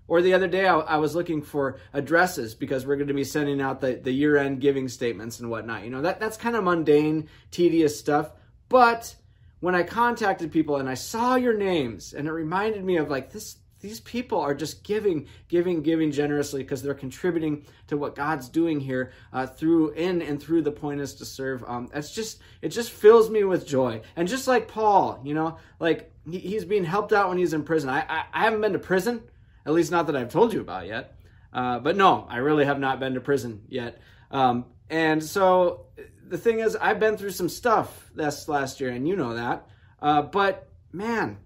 Or 0.09 0.23
the 0.23 0.33
other 0.33 0.49
day, 0.49 0.67
I, 0.67 0.79
I, 0.79 0.97
was 0.97 1.15
looking 1.15 1.43
for 1.43 1.79
addresses 1.93 2.55
because 2.55 2.87
we're 2.87 2.97
going 2.97 3.09
to 3.09 3.15
be 3.15 3.25
sending 3.25 3.61
out 3.61 3.83
the, 3.83 3.95
the 3.95 4.11
year 4.11 4.39
end 4.39 4.63
giving 4.63 4.89
statements 4.89 5.39
and 5.39 5.51
whatnot. 5.51 5.85
You 5.85 5.91
know, 5.91 6.01
that, 6.01 6.19
that's 6.19 6.39
kind 6.39 6.57
of 6.57 6.65
mundane, 6.65 7.29
tedious 7.51 7.99
stuff. 7.99 8.33
But 8.71 9.15
when 9.61 9.75
I 9.75 9.83
contacted 9.83 10.51
people 10.51 10.79
and 10.79 10.89
I 10.89 10.95
saw 10.95 11.35
your 11.35 11.55
names, 11.55 12.15
and 12.15 12.27
it 12.27 12.33
reminded 12.33 12.85
me 12.85 12.97
of 12.97 13.11
like 13.11 13.31
this, 13.33 13.59
these 13.81 14.01
people 14.01 14.41
are 14.41 14.55
just 14.55 14.83
giving, 14.83 15.27
giving, 15.49 15.83
giving 15.83 16.11
generously 16.11 16.63
because 16.63 16.83
they're 16.83 16.95
contributing 16.95 17.67
to 17.89 17.99
what 17.99 18.15
God's 18.15 18.49
doing 18.49 18.81
here 18.81 19.13
uh, 19.33 19.47
through 19.47 19.91
in 19.91 20.23
and 20.23 20.43
through 20.43 20.63
the 20.63 20.73
point 20.73 21.03
is 21.03 21.15
to 21.17 21.27
serve. 21.27 21.63
Um, 21.65 21.89
that's 21.93 22.15
just 22.15 22.41
it 22.63 22.71
just 22.71 22.91
fills 22.91 23.29
me 23.29 23.45
with 23.45 23.67
joy. 23.67 24.01
And 24.17 24.27
just 24.27 24.49
like 24.49 24.69
Paul, 24.69 25.21
you 25.23 25.35
know, 25.35 25.59
like 25.79 26.11
he, 26.29 26.39
he's 26.39 26.65
being 26.65 26.85
helped 26.85 27.13
out 27.13 27.29
when 27.29 27.39
he's 27.39 27.53
in 27.53 27.63
prison. 27.63 27.91
I, 27.91 28.01
I 28.09 28.25
I 28.33 28.45
haven't 28.45 28.63
been 28.63 28.73
to 28.73 28.79
prison. 28.79 29.23
At 29.69 29.75
least 29.75 29.91
not 29.91 30.07
that 30.07 30.17
I've 30.17 30.33
told 30.33 30.55
you 30.55 30.63
about 30.63 30.87
yet. 30.87 31.19
Uh, 31.53 31.79
but 31.79 31.95
no, 31.95 32.27
I 32.27 32.39
really 32.39 32.65
have 32.65 32.81
not 32.81 33.01
been 33.01 33.13
to 33.15 33.21
prison 33.21 33.65
yet. 33.69 34.01
Um, 34.31 34.65
and 34.89 35.23
so 35.23 35.89
the 36.27 36.39
thing 36.39 36.61
is, 36.61 36.75
I've 36.75 36.99
been 36.99 37.19
through 37.19 37.33
some 37.33 37.51
stuff 37.51 38.11
this 38.15 38.49
last 38.49 38.81
year, 38.81 38.89
and 38.89 39.07
you 39.07 39.15
know 39.15 39.35
that. 39.35 39.69
Uh, 40.01 40.23
but 40.23 40.71
man, 40.91 41.37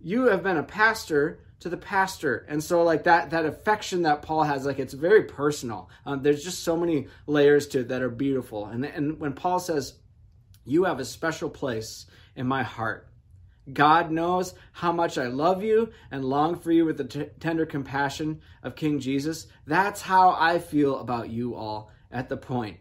you 0.00 0.28
have 0.28 0.42
been 0.42 0.56
a 0.56 0.62
pastor 0.62 1.40
to 1.60 1.68
the 1.68 1.76
pastor, 1.76 2.46
and 2.48 2.64
so 2.64 2.82
like 2.84 3.04
that 3.04 3.32
that 3.32 3.44
affection 3.44 4.02
that 4.04 4.22
Paul 4.22 4.44
has, 4.44 4.64
like 4.64 4.78
it's 4.78 4.94
very 4.94 5.24
personal. 5.24 5.90
Um, 6.06 6.22
there's 6.22 6.42
just 6.42 6.64
so 6.64 6.74
many 6.74 7.08
layers 7.26 7.66
to 7.68 7.80
it 7.80 7.88
that 7.88 8.00
are 8.00 8.08
beautiful. 8.08 8.64
And 8.64 8.86
and 8.86 9.20
when 9.20 9.34
Paul 9.34 9.60
says, 9.60 9.92
"You 10.64 10.84
have 10.84 11.00
a 11.00 11.04
special 11.04 11.50
place 11.50 12.06
in 12.34 12.46
my 12.46 12.62
heart," 12.62 13.08
God 13.72 14.10
knows 14.10 14.54
how 14.72 14.92
much 14.92 15.18
I 15.18 15.26
love 15.26 15.62
you 15.62 15.90
and 16.10 16.24
long 16.24 16.58
for 16.58 16.72
you 16.72 16.84
with 16.84 16.96
the 16.96 17.04
t- 17.04 17.26
tender 17.40 17.66
compassion 17.66 18.40
of 18.62 18.76
King 18.76 19.00
Jesus. 19.00 19.46
That's 19.66 20.02
how 20.02 20.30
I 20.38 20.58
feel 20.58 20.98
about 20.98 21.30
you 21.30 21.54
all 21.54 21.90
at 22.10 22.28
the 22.28 22.36
point. 22.36 22.78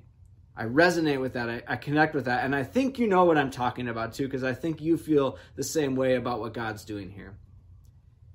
I 0.56 0.66
resonate 0.66 1.22
with 1.22 1.34
that. 1.34 1.50
I, 1.50 1.62
I 1.68 1.76
connect 1.76 2.16
with 2.16 2.26
that. 2.26 2.44
And 2.44 2.56
I 2.56 2.64
think 2.64 2.98
you 2.98 3.08
know 3.08 3.26
what 3.26 3.38
I'm 3.38 3.52
talking 3.52 3.88
about 3.88 4.14
too, 4.14 4.26
because 4.26 4.44
I 4.44 4.54
think 4.54 4.82
you 4.82 4.98
feel 4.98 5.38
the 5.56 5.64
same 5.64 5.96
way 5.96 6.16
about 6.16 6.40
what 6.40 6.54
God's 6.54 6.84
doing 6.84 7.12
here. 7.12 7.38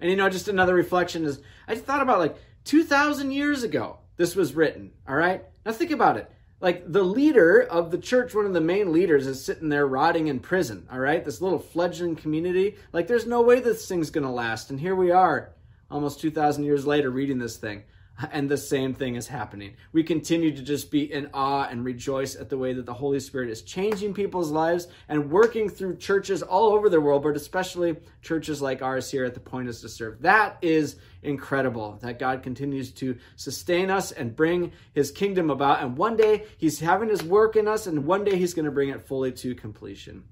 And 0.00 0.10
you 0.10 0.16
know, 0.16 0.28
just 0.28 0.48
another 0.48 0.74
reflection 0.74 1.24
is 1.24 1.40
I 1.66 1.74
just 1.74 1.86
thought 1.86 2.02
about 2.02 2.18
like 2.18 2.36
2,000 2.64 3.32
years 3.32 3.64
ago, 3.64 3.98
this 4.16 4.36
was 4.36 4.54
written. 4.54 4.92
All 5.08 5.16
right. 5.16 5.44
Now 5.64 5.72
think 5.72 5.90
about 5.90 6.16
it 6.16 6.30
like 6.62 6.90
the 6.90 7.02
leader 7.02 7.60
of 7.60 7.90
the 7.90 7.98
church, 7.98 8.34
one 8.34 8.46
of 8.46 8.54
the 8.54 8.60
main 8.60 8.92
leaders, 8.92 9.26
is 9.26 9.44
sitting 9.44 9.68
there 9.68 9.86
rotting 9.86 10.28
in 10.28 10.40
prison. 10.40 10.86
All 10.90 11.00
right, 11.00 11.22
this 11.22 11.42
little 11.42 11.58
fledgling 11.58 12.16
community. 12.16 12.76
Like, 12.92 13.08
there's 13.08 13.26
no 13.26 13.42
way 13.42 13.60
this 13.60 13.86
thing's 13.86 14.10
gonna 14.10 14.32
last. 14.32 14.70
And 14.70 14.80
here 14.80 14.94
we 14.94 15.10
are, 15.10 15.52
almost 15.90 16.20
2,000 16.20 16.64
years 16.64 16.86
later, 16.86 17.10
reading 17.10 17.38
this 17.38 17.58
thing 17.58 17.82
and 18.30 18.48
the 18.48 18.56
same 18.56 18.94
thing 18.94 19.16
is 19.16 19.26
happening. 19.26 19.74
We 19.92 20.02
continue 20.02 20.54
to 20.54 20.62
just 20.62 20.90
be 20.90 21.12
in 21.12 21.30
awe 21.32 21.66
and 21.68 21.84
rejoice 21.84 22.36
at 22.36 22.48
the 22.48 22.58
way 22.58 22.72
that 22.72 22.86
the 22.86 22.94
Holy 22.94 23.20
Spirit 23.20 23.50
is 23.50 23.62
changing 23.62 24.14
people's 24.14 24.50
lives 24.50 24.88
and 25.08 25.30
working 25.30 25.68
through 25.68 25.96
churches 25.96 26.42
all 26.42 26.72
over 26.72 26.88
the 26.88 27.00
world, 27.00 27.22
but 27.22 27.36
especially 27.36 27.96
churches 28.20 28.62
like 28.62 28.82
ours 28.82 29.10
here 29.10 29.24
at 29.24 29.34
the 29.34 29.40
Point 29.40 29.68
is 29.68 29.80
to 29.80 29.88
Serve. 29.88 30.22
That 30.22 30.58
is 30.62 30.96
incredible 31.22 31.98
that 32.02 32.18
God 32.18 32.42
continues 32.42 32.92
to 32.92 33.16
sustain 33.36 33.90
us 33.90 34.12
and 34.12 34.36
bring 34.36 34.72
his 34.92 35.10
kingdom 35.10 35.50
about. 35.50 35.82
And 35.82 35.96
one 35.96 36.16
day 36.16 36.44
he's 36.58 36.80
having 36.80 37.08
his 37.08 37.22
work 37.22 37.56
in 37.56 37.68
us, 37.68 37.86
and 37.86 38.04
one 38.04 38.24
day 38.24 38.36
he's 38.36 38.54
going 38.54 38.66
to 38.66 38.70
bring 38.70 38.90
it 38.90 39.06
fully 39.06 39.32
to 39.32 39.54
completion. 39.54 40.24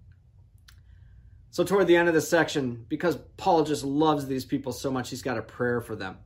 So, 1.53 1.65
toward 1.65 1.89
the 1.89 1.97
end 1.97 2.07
of 2.07 2.15
this 2.15 2.29
section, 2.29 2.87
because 2.89 3.17
Paul 3.37 3.65
just 3.65 3.83
loves 3.83 4.27
these 4.27 4.45
people 4.45 4.71
so 4.71 4.89
much, 4.89 5.11
he's 5.11 5.23
got 5.23 5.37
a 5.37 5.43
prayer 5.43 5.81
for 5.81 5.97
them 5.97 6.19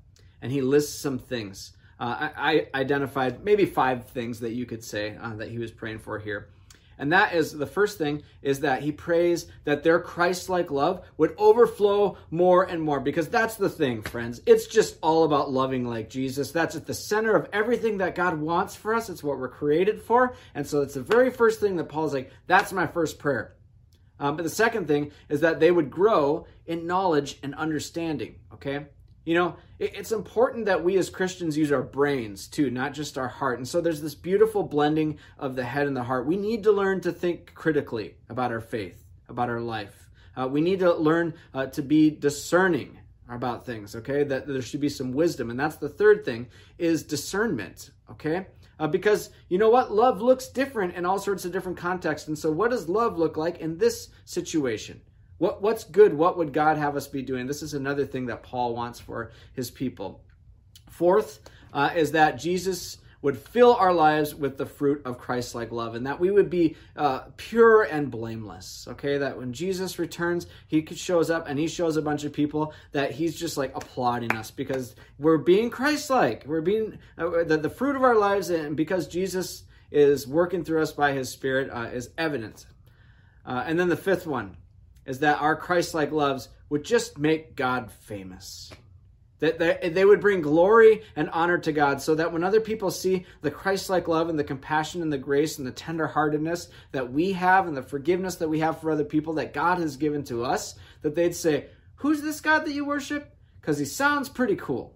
and 0.44 0.52
he 0.52 0.60
lists 0.60 1.00
some 1.00 1.18
things. 1.18 1.72
Uh, 1.98 2.28
I, 2.36 2.66
I, 2.74 2.80
identified 2.80 3.42
maybe 3.44 3.64
five 3.64 4.08
things 4.08 4.40
that 4.40 4.52
you 4.52 4.66
could 4.66 4.84
say 4.84 5.16
uh, 5.16 5.36
that 5.36 5.48
he 5.48 5.58
was 5.58 5.70
praying 5.70 6.00
for 6.00 6.18
here. 6.18 6.50
And 6.98 7.14
that 7.14 7.34
is 7.34 7.50
the 7.50 7.66
first 7.66 7.96
thing 7.96 8.22
is 8.42 8.60
that 8.60 8.82
he 8.82 8.92
prays 8.92 9.46
that 9.64 9.82
their 9.82 9.98
Christ 9.98 10.50
like 10.50 10.70
love 10.70 11.02
would 11.16 11.34
overflow 11.38 12.18
more 12.30 12.62
and 12.62 12.82
more 12.82 13.00
because 13.00 13.28
that's 13.28 13.54
the 13.54 13.70
thing, 13.70 14.02
friends. 14.02 14.42
It's 14.44 14.66
just 14.66 14.98
all 15.00 15.24
about 15.24 15.50
loving 15.50 15.88
like 15.88 16.10
Jesus. 16.10 16.50
That's 16.50 16.76
at 16.76 16.84
the 16.84 16.92
center 16.92 17.34
of 17.34 17.48
everything 17.54 17.98
that 17.98 18.14
God 18.14 18.38
wants 18.38 18.76
for 18.76 18.94
us. 18.94 19.08
It's 19.08 19.24
what 19.24 19.38
we're 19.38 19.48
created 19.48 20.02
for. 20.02 20.36
And 20.54 20.66
so 20.66 20.82
it's 20.82 20.94
the 20.94 21.00
very 21.00 21.30
first 21.30 21.58
thing 21.58 21.76
that 21.76 21.88
Paul's 21.88 22.12
like, 22.12 22.30
that's 22.46 22.70
my 22.70 22.86
first 22.86 23.18
prayer. 23.18 23.56
Um, 24.20 24.36
but 24.36 24.42
the 24.42 24.50
second 24.50 24.88
thing 24.88 25.10
is 25.30 25.40
that 25.40 25.58
they 25.58 25.70
would 25.70 25.90
grow 25.90 26.46
in 26.66 26.86
knowledge 26.86 27.38
and 27.42 27.54
understanding, 27.54 28.36
okay? 28.52 28.86
You 29.24 29.34
know, 29.34 29.56
it's 29.78 30.12
important 30.12 30.66
that 30.66 30.84
we 30.84 30.96
as 30.98 31.08
Christians 31.08 31.56
use 31.56 31.72
our 31.72 31.82
brains 31.82 32.46
too, 32.46 32.70
not 32.70 32.92
just 32.92 33.16
our 33.16 33.28
heart. 33.28 33.58
And 33.58 33.66
so 33.66 33.80
there's 33.80 34.02
this 34.02 34.14
beautiful 34.14 34.62
blending 34.62 35.18
of 35.38 35.56
the 35.56 35.64
head 35.64 35.86
and 35.86 35.96
the 35.96 36.02
heart. 36.02 36.26
We 36.26 36.36
need 36.36 36.62
to 36.64 36.72
learn 36.72 37.00
to 37.02 37.12
think 37.12 37.54
critically 37.54 38.16
about 38.28 38.52
our 38.52 38.60
faith, 38.60 39.02
about 39.28 39.48
our 39.48 39.60
life. 39.60 40.10
Uh, 40.36 40.48
we 40.48 40.60
need 40.60 40.80
to 40.80 40.94
learn 40.94 41.34
uh, 41.54 41.66
to 41.66 41.82
be 41.82 42.10
discerning 42.10 42.98
about 43.28 43.64
things, 43.64 43.96
okay? 43.96 44.24
That 44.24 44.46
there 44.46 44.60
should 44.62 44.80
be 44.80 44.88
some 44.88 45.12
wisdom. 45.12 45.50
And 45.50 45.58
that's 45.58 45.76
the 45.76 45.88
third 45.88 46.24
thing 46.24 46.48
is 46.78 47.02
discernment, 47.02 47.90
okay? 48.10 48.46
Uh, 48.78 48.88
because 48.88 49.30
you 49.48 49.58
know 49.58 49.70
what? 49.70 49.92
Love 49.92 50.20
looks 50.20 50.48
different 50.48 50.94
in 50.94 51.06
all 51.06 51.18
sorts 51.18 51.44
of 51.44 51.52
different 51.52 51.78
contexts. 51.78 52.28
And 52.28 52.38
so, 52.38 52.50
what 52.50 52.70
does 52.70 52.88
love 52.88 53.18
look 53.18 53.36
like 53.36 53.58
in 53.58 53.78
this 53.78 54.08
situation? 54.24 55.00
What, 55.38 55.62
what's 55.62 55.84
good? 55.84 56.14
What 56.14 56.38
would 56.38 56.52
God 56.52 56.78
have 56.78 56.96
us 56.96 57.08
be 57.08 57.22
doing? 57.22 57.46
This 57.46 57.62
is 57.62 57.74
another 57.74 58.06
thing 58.06 58.26
that 58.26 58.42
Paul 58.42 58.74
wants 58.74 59.00
for 59.00 59.32
his 59.52 59.70
people. 59.70 60.22
Fourth 60.90 61.40
uh, 61.72 61.90
is 61.94 62.12
that 62.12 62.38
Jesus 62.38 62.98
would 63.24 63.38
fill 63.38 63.74
our 63.76 63.92
lives 63.94 64.34
with 64.34 64.58
the 64.58 64.66
fruit 64.66 65.00
of 65.06 65.16
Christ 65.16 65.54
like 65.54 65.72
love 65.72 65.94
and 65.94 66.06
that 66.06 66.20
we 66.20 66.30
would 66.30 66.50
be 66.50 66.76
uh, 66.94 67.20
pure 67.38 67.82
and 67.82 68.10
blameless. 68.10 68.86
Okay, 68.90 69.16
that 69.16 69.38
when 69.38 69.54
Jesus 69.54 69.98
returns, 69.98 70.46
he 70.66 70.84
shows 70.94 71.30
up 71.30 71.48
and 71.48 71.58
he 71.58 71.66
shows 71.66 71.96
a 71.96 72.02
bunch 72.02 72.24
of 72.24 72.34
people 72.34 72.74
that 72.92 73.12
he's 73.12 73.34
just 73.34 73.56
like 73.56 73.74
applauding 73.74 74.32
us 74.32 74.50
because 74.50 74.94
we're 75.18 75.38
being 75.38 75.70
Christ 75.70 76.10
like. 76.10 76.44
We're 76.46 76.60
being 76.60 76.98
uh, 77.16 77.44
the, 77.44 77.56
the 77.56 77.70
fruit 77.70 77.96
of 77.96 78.02
our 78.02 78.14
lives, 78.14 78.50
and 78.50 78.76
because 78.76 79.08
Jesus 79.08 79.64
is 79.90 80.28
working 80.28 80.62
through 80.62 80.82
us 80.82 80.92
by 80.92 81.12
his 81.12 81.30
Spirit, 81.30 81.70
uh, 81.72 81.88
is 81.94 82.10
evident. 82.18 82.66
Uh, 83.46 83.64
and 83.66 83.80
then 83.80 83.88
the 83.88 83.96
fifth 83.96 84.26
one 84.26 84.58
is 85.06 85.20
that 85.20 85.40
our 85.40 85.56
Christ 85.56 85.94
like 85.94 86.12
loves 86.12 86.48
would 86.68 86.84
just 86.84 87.18
make 87.18 87.56
God 87.56 87.90
famous. 87.90 88.72
That 89.40 89.58
they 89.94 90.04
would 90.04 90.20
bring 90.20 90.40
glory 90.40 91.02
and 91.16 91.28
honor 91.30 91.58
to 91.58 91.72
God 91.72 92.00
so 92.00 92.14
that 92.14 92.32
when 92.32 92.44
other 92.44 92.60
people 92.60 92.90
see 92.90 93.26
the 93.42 93.50
Christ 93.50 93.90
like 93.90 94.08
love 94.08 94.30
and 94.30 94.38
the 94.38 94.44
compassion 94.44 95.02
and 95.02 95.12
the 95.12 95.18
grace 95.18 95.58
and 95.58 95.66
the 95.66 95.72
tenderheartedness 95.72 96.68
that 96.92 97.12
we 97.12 97.32
have 97.32 97.66
and 97.66 97.76
the 97.76 97.82
forgiveness 97.82 98.36
that 98.36 98.48
we 98.48 98.60
have 98.60 98.80
for 98.80 98.90
other 98.90 99.04
people 99.04 99.34
that 99.34 99.52
God 99.52 99.78
has 99.78 99.96
given 99.98 100.24
to 100.24 100.44
us, 100.44 100.76
that 101.02 101.14
they'd 101.14 101.34
say, 101.34 101.66
Who's 101.96 102.22
this 102.22 102.40
God 102.40 102.64
that 102.64 102.72
you 102.72 102.84
worship? 102.84 103.36
Because 103.60 103.78
he 103.78 103.84
sounds 103.84 104.28
pretty 104.28 104.56
cool. 104.56 104.94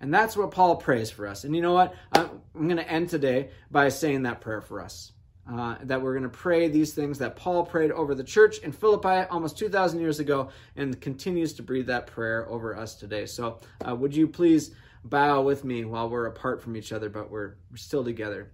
And 0.00 0.12
that's 0.12 0.36
what 0.36 0.50
Paul 0.50 0.76
prays 0.76 1.10
for 1.10 1.26
us. 1.26 1.44
And 1.44 1.56
you 1.56 1.62
know 1.62 1.72
what? 1.72 1.94
I'm 2.12 2.40
going 2.54 2.76
to 2.76 2.88
end 2.88 3.08
today 3.08 3.50
by 3.70 3.88
saying 3.88 4.24
that 4.24 4.40
prayer 4.40 4.60
for 4.60 4.80
us 4.80 5.12
uh, 5.50 5.76
that 5.82 6.00
we're 6.00 6.12
going 6.12 6.22
to 6.22 6.28
pray 6.28 6.68
these 6.68 6.94
things 6.94 7.18
that 7.18 7.36
Paul 7.36 7.64
prayed 7.66 7.90
over 7.90 8.14
the 8.14 8.24
church 8.24 8.58
in 8.58 8.72
Philippi 8.72 9.28
almost 9.30 9.58
2,000 9.58 10.00
years 10.00 10.18
ago 10.18 10.48
and 10.76 10.98
continues 11.00 11.52
to 11.54 11.62
breathe 11.62 11.86
that 11.86 12.06
prayer 12.06 12.48
over 12.48 12.76
us 12.76 12.94
today. 12.94 13.26
So, 13.26 13.58
uh, 13.86 13.94
would 13.94 14.16
you 14.16 14.26
please 14.26 14.70
bow 15.04 15.42
with 15.42 15.64
me 15.64 15.84
while 15.84 16.08
we're 16.08 16.26
apart 16.26 16.62
from 16.62 16.76
each 16.76 16.92
other, 16.92 17.10
but 17.10 17.30
we're, 17.30 17.56
we're 17.70 17.76
still 17.76 18.04
together? 18.04 18.50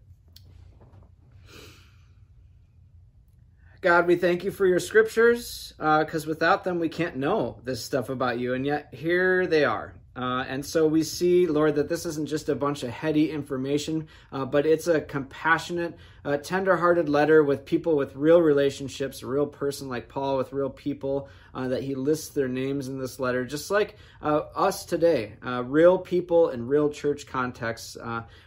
God, 3.81 4.07
we 4.07 4.17
thank 4.17 4.45
you 4.45 4.51
for 4.51 4.67
your 4.67 4.81
scriptures 4.81 5.73
because 5.79 6.27
uh, 6.27 6.29
without 6.29 6.65
them, 6.65 6.81
we 6.81 6.91
can't 6.91 7.17
know 7.17 7.61
this 7.65 7.83
stuff 7.83 8.11
about 8.11 8.39
you. 8.39 8.53
And 8.53 8.67
yet, 8.67 8.93
here 8.93 9.47
they 9.47 9.65
are. 9.65 9.95
Uh, 10.21 10.45
and 10.49 10.67
so 10.67 10.87
we 10.87 11.03
see, 11.03 11.47
Lord, 11.47 11.77
that 11.77 11.89
this 11.89 12.05
isn't 12.05 12.29
just 12.29 12.51
a 12.51 12.55
bunch 12.55 12.83
of 12.83 12.91
heady 12.91 13.31
information, 13.31 14.07
uh, 14.33 14.45
but 14.45 14.67
it's 14.67 14.87
a 14.87 15.01
compassionate, 15.01 15.97
uh, 16.27 16.37
tender-hearted 16.37 17.09
letter 17.09 17.43
with 17.43 17.65
people 17.65 17.97
with 17.97 18.15
real 18.15 18.43
relationships, 18.43 19.23
a 19.23 19.27
real 19.27 19.47
person 19.47 19.89
like 19.89 20.11
Paul 20.11 20.37
with 20.37 20.53
real 20.53 20.69
people, 20.69 21.31
uh, 21.55 21.69
that 21.69 21.83
he 21.83 21.95
lists 21.95 22.35
their 22.35 22.49
names 22.49 22.87
in 22.89 22.99
this 22.99 23.19
letter, 23.19 23.47
just 23.47 23.71
like 23.71 23.97
uh, 24.21 24.43
us 24.55 24.85
today, 24.85 25.37
uh, 25.43 25.65
real 25.65 25.97
people 25.97 26.51
in 26.51 26.67
real 26.67 26.91
church 26.91 27.27
contexts, 27.27 27.97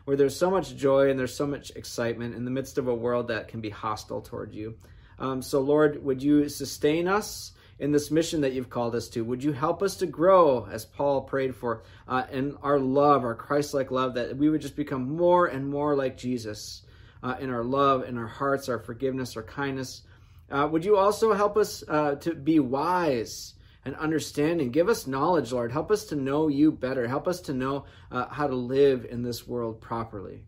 where 0.06 0.16
there's 0.16 0.38
so 0.38 0.52
much 0.52 0.76
joy 0.76 1.10
and 1.10 1.18
there's 1.18 1.36
so 1.36 1.48
much 1.48 1.72
excitement 1.72 2.36
in 2.36 2.46
the 2.46 2.52
midst 2.52 2.78
of 2.78 2.88
a 2.88 2.94
world 2.94 3.30
that 3.30 3.48
can 3.48 3.62
be 3.62 3.72
hostile 3.72 4.22
toward 4.22 4.54
you. 4.54 4.76
Um, 5.18 5.42
so, 5.42 5.60
Lord, 5.60 6.04
would 6.04 6.22
you 6.22 6.50
sustain 6.50 7.08
us? 7.08 7.53
In 7.80 7.92
this 7.92 8.12
mission 8.12 8.42
that 8.42 8.54
you've 8.54 8.70
called 8.70 8.96
us 8.96 9.08
to. 9.10 9.24
Would 9.24 9.44
you 9.44 9.52
help 9.52 9.82
us 9.82 9.96
to 9.98 10.06
grow, 10.06 10.68
as 10.72 10.86
Paul 10.86 11.22
prayed 11.22 11.56
for, 11.56 11.84
uh, 12.08 12.24
in 12.32 12.56
our 12.62 12.80
love, 12.80 13.24
our 13.24 13.36
Christ 13.36 13.74
like 13.74 13.92
love, 13.92 14.14
that 14.16 14.38
we 14.38 14.50
would 14.50 14.62
just 14.62 14.76
become 14.76 15.16
more 15.16 15.48
and 15.48 15.68
more 15.68 15.96
like 15.96 16.18
Jesus 16.18 16.84
uh, 17.24 17.36
in 17.40 17.50
our 17.50 17.64
love, 17.64 18.04
in 18.04 18.18
our 18.18 18.28
hearts, 18.28 18.70
our 18.70 18.80
forgiveness, 18.80 19.36
our 19.36 19.44
kindness. 19.44 20.04
Uh, 20.52 20.68
would 20.72 20.86
you 20.86 20.98
also 20.98 21.34
help 21.34 21.58
us 21.58 21.84
uh, 21.88 22.16
to 22.16 22.34
be 22.34 22.60
wise? 22.60 23.56
and 23.86 23.96
understanding. 23.98 24.72
Give 24.72 24.88
us 24.88 25.08
knowledge, 25.08 25.52
Lord. 25.52 25.72
Help 25.72 25.92
us 25.92 26.06
to 26.06 26.16
know 26.16 26.48
you 26.48 26.72
better. 26.72 27.08
Help 27.08 27.28
us 27.28 27.42
to 27.42 27.54
know 27.54 27.86
uh, 28.12 28.28
how 28.30 28.48
to 28.48 28.56
live 28.56 29.06
in 29.10 29.24
this 29.24 29.46
world 29.46 29.82
properly. 29.82 30.46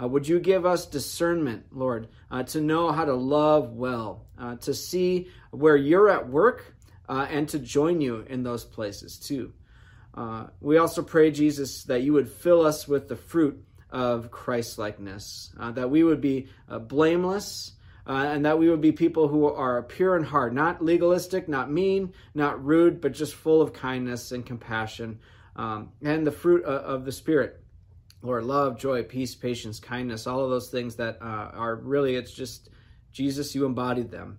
Uh, 0.00 0.06
would 0.06 0.28
you 0.28 0.38
give 0.38 0.66
us 0.66 0.86
discernment, 0.86 1.64
Lord, 1.72 2.08
uh, 2.30 2.42
to 2.44 2.60
know 2.60 2.92
how 2.92 3.04
to 3.04 3.14
love 3.14 3.72
well, 3.72 4.26
uh, 4.38 4.56
to 4.56 4.74
see 4.74 5.28
where 5.50 5.76
you're 5.76 6.10
at 6.10 6.28
work 6.28 6.74
uh, 7.08 7.26
and 7.30 7.48
to 7.48 7.58
join 7.58 8.00
you 8.00 8.24
in 8.28 8.42
those 8.42 8.64
places 8.64 9.18
too. 9.18 9.52
Uh, 10.14 10.48
we 10.60 10.78
also 10.78 11.02
pray, 11.02 11.30
Jesus, 11.30 11.84
that 11.84 12.02
you 12.02 12.12
would 12.12 12.28
fill 12.28 12.66
us 12.66 12.86
with 12.86 13.08
the 13.08 13.16
fruit 13.16 13.64
of 13.90 14.30
Christ 14.30 14.78
likeness, 14.78 15.50
uh, 15.58 15.70
that 15.72 15.90
we 15.90 16.02
would 16.02 16.20
be 16.20 16.48
blameless. 16.68 17.72
And 18.08 18.44
that 18.44 18.56
we 18.56 18.70
would 18.70 18.80
be 18.80 18.92
people 18.92 19.26
who 19.26 19.46
are 19.46 19.82
pure 19.82 20.16
in 20.16 20.22
heart, 20.22 20.54
not 20.54 20.80
legalistic, 20.80 21.48
not 21.48 21.72
mean, 21.72 22.12
not 22.34 22.64
rude, 22.64 23.00
but 23.00 23.10
just 23.10 23.34
full 23.34 23.60
of 23.60 23.72
kindness 23.72 24.30
and 24.30 24.46
compassion, 24.46 25.18
um, 25.56 25.90
and 26.00 26.24
the 26.24 26.30
fruit 26.30 26.64
of 26.64 27.04
the 27.04 27.10
Spirit. 27.10 27.60
Lord, 28.26 28.44
love, 28.44 28.78
joy, 28.78 29.02
peace, 29.02 29.34
patience, 29.34 29.78
kindness, 29.78 30.26
all 30.26 30.42
of 30.42 30.50
those 30.50 30.68
things 30.68 30.96
that 30.96 31.18
uh, 31.22 31.50
are 31.54 31.76
really, 31.76 32.16
it's 32.16 32.32
just 32.32 32.70
Jesus, 33.12 33.54
you 33.54 33.64
embodied 33.64 34.10
them. 34.10 34.38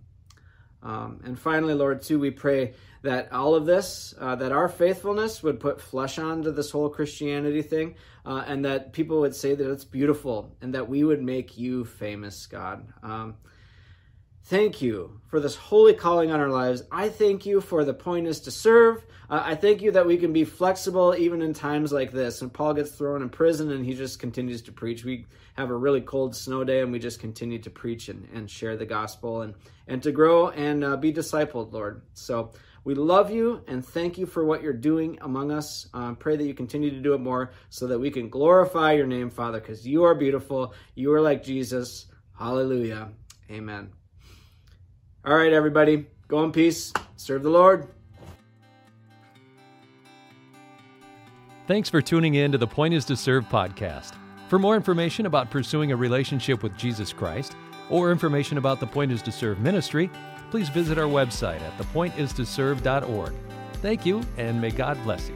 Um, 0.83 1.21
and 1.23 1.39
finally, 1.39 1.73
Lord, 1.73 2.01
too, 2.01 2.19
we 2.19 2.31
pray 2.31 2.73
that 3.01 3.31
all 3.31 3.55
of 3.55 3.65
this, 3.65 4.13
uh, 4.19 4.35
that 4.35 4.51
our 4.51 4.69
faithfulness 4.69 5.41
would 5.41 5.59
put 5.59 5.81
flesh 5.81 6.19
onto 6.19 6.51
this 6.51 6.71
whole 6.71 6.89
Christianity 6.89 7.61
thing, 7.61 7.95
uh, 8.25 8.43
and 8.45 8.63
that 8.65 8.93
people 8.93 9.19
would 9.21 9.35
say 9.35 9.55
that 9.55 9.71
it's 9.71 9.85
beautiful, 9.85 10.55
and 10.61 10.73
that 10.75 10.87
we 10.87 11.03
would 11.03 11.21
make 11.21 11.57
you 11.57 11.85
famous, 11.85 12.45
God. 12.45 12.87
Um, 13.01 13.35
thank 14.47 14.81
you 14.81 15.19
for 15.27 15.41
this 15.41 15.55
holy 15.55 15.93
calling 15.93 16.31
on 16.31 16.39
our 16.39 16.49
lives. 16.49 16.83
I 16.89 17.09
thank 17.09 17.45
you 17.45 17.59
for 17.59 17.83
the 17.83 17.93
point 17.93 18.27
is 18.27 18.39
to 18.41 18.51
serve. 18.51 19.05
Uh, 19.29 19.41
I 19.43 19.55
thank 19.55 19.81
you 19.81 19.91
that 19.91 20.07
we 20.07 20.15
can 20.15 20.31
be 20.31 20.45
flexible 20.45 21.13
even 21.17 21.41
in 21.41 21.53
times 21.53 21.91
like 21.91 22.13
this. 22.13 22.41
And 22.41 22.53
Paul 22.53 22.73
gets 22.73 22.91
thrown 22.91 23.21
in 23.21 23.29
prison 23.29 23.71
and 23.71 23.85
he 23.85 23.93
just 23.93 24.19
continues 24.19 24.61
to 24.63 24.71
preach. 24.71 25.03
We 25.03 25.25
have 25.57 25.69
a 25.69 25.75
really 25.75 25.99
cold 25.99 26.33
snow 26.33 26.63
day 26.63 26.81
and 26.81 26.93
we 26.93 26.99
just 26.99 27.19
continue 27.19 27.59
to 27.59 27.69
preach 27.69 28.07
and, 28.07 28.25
and 28.33 28.49
share 28.49 28.77
the 28.77 28.85
gospel 28.85 29.41
and, 29.41 29.53
and 29.87 30.01
to 30.03 30.13
grow 30.13 30.49
and 30.49 30.81
uh, 30.81 30.95
be 30.95 31.11
discipled, 31.11 31.73
Lord. 31.73 32.03
So 32.13 32.53
we 32.85 32.95
love 32.95 33.29
you 33.29 33.65
and 33.67 33.85
thank 33.85 34.17
you 34.17 34.25
for 34.25 34.45
what 34.45 34.63
you're 34.63 34.71
doing 34.71 35.17
among 35.23 35.51
us. 35.51 35.89
Um, 35.93 36.15
pray 36.15 36.37
that 36.37 36.45
you 36.45 36.53
continue 36.53 36.91
to 36.91 37.01
do 37.01 37.13
it 37.13 37.19
more 37.19 37.51
so 37.69 37.85
that 37.87 37.99
we 37.99 38.11
can 38.11 38.29
glorify 38.29 38.93
your 38.93 39.07
name, 39.07 39.29
Father, 39.29 39.59
because 39.59 39.85
you 39.85 40.05
are 40.05 40.15
beautiful. 40.15 40.73
You 40.95 41.11
are 41.11 41.21
like 41.21 41.43
Jesus. 41.43 42.05
Hallelujah. 42.39 43.09
Amen. 43.51 43.91
All 45.27 45.35
right, 45.35 45.51
everybody, 45.51 46.05
go 46.29 46.41
in 46.45 46.53
peace. 46.53 46.93
Serve 47.17 47.43
the 47.43 47.49
Lord. 47.49 47.89
Thanks 51.67 51.89
for 51.89 52.01
tuning 52.01 52.35
in 52.35 52.53
to 52.53 52.57
the 52.57 52.65
Point 52.65 52.93
is 52.93 53.03
to 53.05 53.17
Serve 53.17 53.43
podcast. 53.49 54.13
For 54.47 54.57
more 54.57 54.77
information 54.77 55.25
about 55.25 55.51
pursuing 55.51 55.91
a 55.91 55.97
relationship 55.97 56.63
with 56.63 56.77
Jesus 56.77 57.11
Christ 57.11 57.57
or 57.89 58.09
information 58.09 58.57
about 58.57 58.79
the 58.79 58.87
Point 58.87 59.11
is 59.11 59.21
to 59.23 59.33
Serve 59.33 59.59
ministry, 59.59 60.09
please 60.49 60.69
visit 60.69 60.97
our 60.97 61.09
website 61.09 61.59
at 61.59 61.77
thepointistoserve.org. 61.77 63.33
Thank 63.81 64.05
you, 64.05 64.21
and 64.37 64.61
may 64.61 64.71
God 64.71 64.97
bless 65.03 65.27
you. 65.27 65.35